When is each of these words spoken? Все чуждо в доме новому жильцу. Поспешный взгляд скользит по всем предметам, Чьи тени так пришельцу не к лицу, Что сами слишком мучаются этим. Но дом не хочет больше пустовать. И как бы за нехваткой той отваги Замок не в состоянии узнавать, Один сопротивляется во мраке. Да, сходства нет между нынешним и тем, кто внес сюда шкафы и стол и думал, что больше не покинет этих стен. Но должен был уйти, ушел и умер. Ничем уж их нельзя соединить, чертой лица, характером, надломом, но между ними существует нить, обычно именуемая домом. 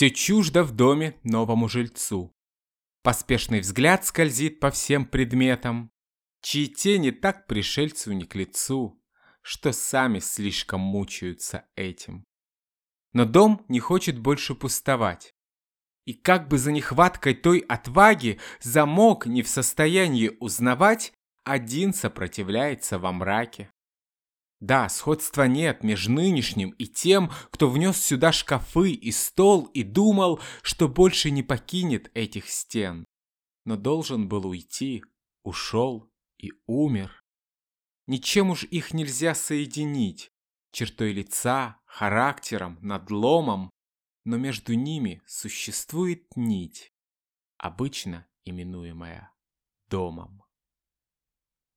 Все 0.00 0.10
чуждо 0.10 0.64
в 0.64 0.72
доме 0.72 1.20
новому 1.24 1.68
жильцу. 1.68 2.34
Поспешный 3.02 3.60
взгляд 3.60 4.06
скользит 4.06 4.58
по 4.58 4.70
всем 4.70 5.04
предметам, 5.04 5.92
Чьи 6.40 6.68
тени 6.68 7.10
так 7.10 7.46
пришельцу 7.46 8.12
не 8.12 8.24
к 8.24 8.34
лицу, 8.34 8.98
Что 9.42 9.72
сами 9.72 10.18
слишком 10.20 10.80
мучаются 10.80 11.66
этим. 11.76 12.24
Но 13.12 13.26
дом 13.26 13.62
не 13.68 13.78
хочет 13.78 14.18
больше 14.18 14.54
пустовать. 14.54 15.34
И 16.06 16.14
как 16.14 16.48
бы 16.48 16.56
за 16.56 16.72
нехваткой 16.72 17.34
той 17.34 17.58
отваги 17.58 18.40
Замок 18.62 19.26
не 19.26 19.42
в 19.42 19.48
состоянии 19.48 20.34
узнавать, 20.40 21.12
Один 21.44 21.92
сопротивляется 21.92 22.98
во 22.98 23.12
мраке. 23.12 23.70
Да, 24.60 24.90
сходства 24.90 25.44
нет 25.44 25.82
между 25.82 26.12
нынешним 26.12 26.70
и 26.70 26.86
тем, 26.86 27.30
кто 27.50 27.70
внес 27.70 27.96
сюда 27.96 28.30
шкафы 28.30 28.92
и 28.92 29.10
стол 29.10 29.64
и 29.72 29.82
думал, 29.82 30.38
что 30.62 30.86
больше 30.86 31.30
не 31.30 31.42
покинет 31.42 32.10
этих 32.14 32.50
стен. 32.50 33.06
Но 33.64 33.76
должен 33.76 34.28
был 34.28 34.46
уйти, 34.46 35.02
ушел 35.44 36.12
и 36.38 36.52
умер. 36.66 37.24
Ничем 38.06 38.50
уж 38.50 38.64
их 38.64 38.92
нельзя 38.92 39.34
соединить, 39.34 40.30
чертой 40.72 41.12
лица, 41.12 41.80
характером, 41.86 42.78
надломом, 42.82 43.70
но 44.24 44.36
между 44.36 44.74
ними 44.74 45.22
существует 45.26 46.36
нить, 46.36 46.92
обычно 47.56 48.26
именуемая 48.44 49.32
домом. 49.88 50.42